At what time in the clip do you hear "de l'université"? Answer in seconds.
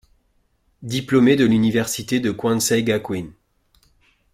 1.35-2.19